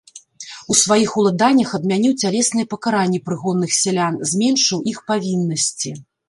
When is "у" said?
0.75-0.75